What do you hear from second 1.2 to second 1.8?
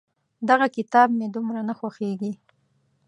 دومره نه